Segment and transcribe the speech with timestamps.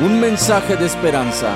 [0.00, 1.54] un mensaje de esperanza.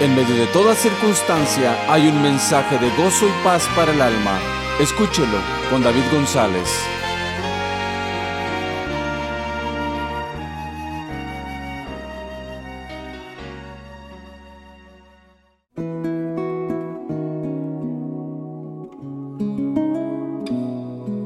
[0.00, 4.38] En medio de toda circunstancia hay un mensaje de gozo y paz para el alma.
[4.80, 5.38] Escúchelo
[5.70, 6.68] con David González.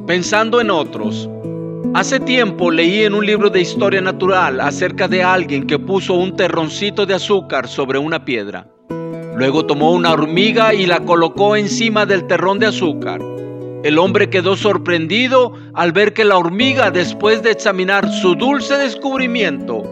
[0.06, 1.28] Pensando en otros.
[1.96, 6.36] Hace tiempo leí en un libro de historia natural acerca de alguien que puso un
[6.36, 8.66] terroncito de azúcar sobre una piedra.
[9.34, 13.22] Luego tomó una hormiga y la colocó encima del terrón de azúcar.
[13.82, 19.82] El hombre quedó sorprendido al ver que la hormiga, después de examinar su dulce descubrimiento,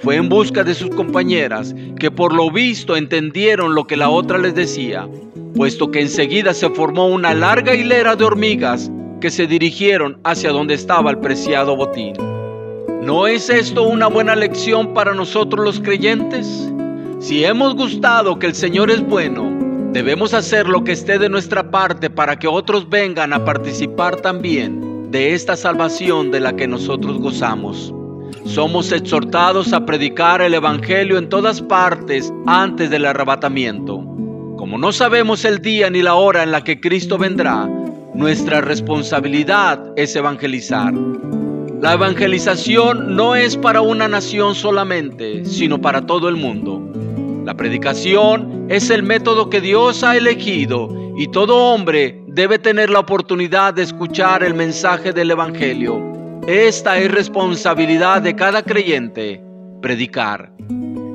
[0.00, 4.36] fue en busca de sus compañeras, que por lo visto entendieron lo que la otra
[4.36, 5.08] les decía,
[5.54, 8.90] puesto que enseguida se formó una larga hilera de hormigas
[9.22, 12.14] que se dirigieron hacia donde estaba el preciado botín.
[13.02, 16.68] ¿No es esto una buena lección para nosotros los creyentes?
[17.20, 19.48] Si hemos gustado que el Señor es bueno,
[19.92, 25.12] debemos hacer lo que esté de nuestra parte para que otros vengan a participar también
[25.12, 27.94] de esta salvación de la que nosotros gozamos.
[28.44, 33.98] Somos exhortados a predicar el Evangelio en todas partes antes del arrebatamiento.
[34.56, 37.68] Como no sabemos el día ni la hora en la que Cristo vendrá,
[38.14, 40.92] nuestra responsabilidad es evangelizar.
[41.80, 46.82] La evangelización no es para una nación solamente, sino para todo el mundo.
[47.44, 53.00] La predicación es el método que Dios ha elegido y todo hombre debe tener la
[53.00, 56.00] oportunidad de escuchar el mensaje del Evangelio.
[56.46, 59.42] Esta es responsabilidad de cada creyente,
[59.80, 60.52] predicar.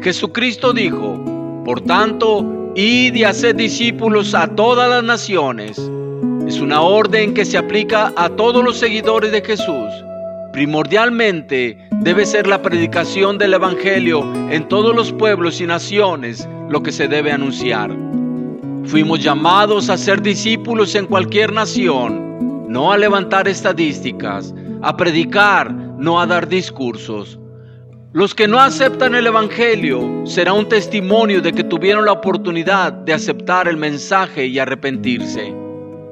[0.02, 5.80] Jesucristo dijo, por tanto, id y haced discípulos a todas las naciones
[6.48, 9.92] es una orden que se aplica a todos los seguidores de Jesús.
[10.54, 16.94] Primordialmente debe ser la predicación del Evangelio en todos los pueblos y naciones lo que
[16.94, 17.92] se debe anunciar.
[18.86, 26.22] Fuimos llamados a ser discípulos en cualquier nación, no a levantar estadísticas, a predicar, no
[26.22, 27.38] a dar discursos.
[28.14, 33.12] Los que no aceptan el Evangelio será un testimonio de que tuvieron la oportunidad de
[33.12, 35.67] aceptar el mensaje y arrepentirse.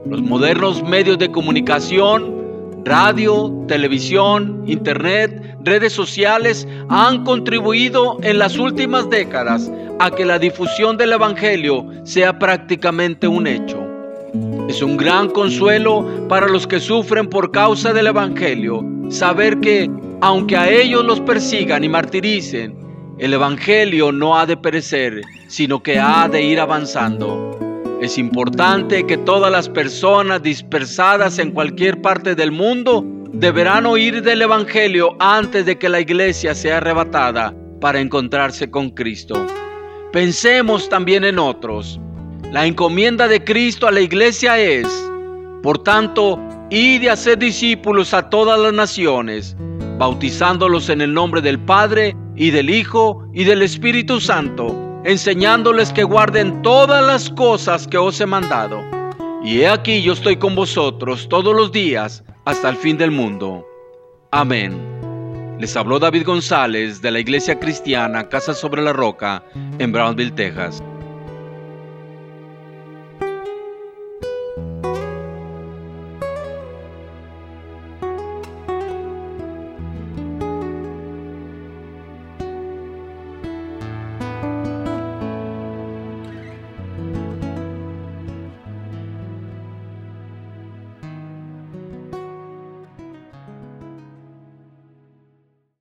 [0.05, 9.09] Los modernos medios de comunicación, radio, televisión, internet, redes sociales han contribuido en las últimas
[9.09, 13.83] décadas a que la difusión del Evangelio sea prácticamente un hecho.
[14.69, 19.89] Es un gran consuelo para los que sufren por causa del Evangelio saber que,
[20.21, 22.77] aunque a ellos los persigan y martiricen,
[23.17, 27.44] el Evangelio no ha de perecer, sino que ha de ir avanzando.
[28.05, 34.43] Es importante que todas las personas dispersadas en cualquier parte del mundo deberán oír del
[34.43, 37.51] Evangelio antes de que la iglesia sea arrebatada
[37.81, 39.47] para encontrarse con Cristo.
[40.13, 41.99] Pensemos también en otros.
[42.51, 44.87] La encomienda de Cristo a la iglesia es,
[45.63, 46.39] por tanto,
[46.69, 49.57] id y hacer discípulos a todas las naciones,
[49.97, 56.03] bautizándolos en el nombre del Padre y del Hijo y del Espíritu Santo enseñándoles que
[56.03, 58.83] guarden todas las cosas que os he mandado.
[59.43, 63.65] Y he aquí yo estoy con vosotros todos los días hasta el fin del mundo.
[64.31, 64.75] Amén.
[65.59, 69.43] Les habló David González de la Iglesia Cristiana Casa sobre la Roca
[69.77, 70.83] en Brownville, Texas.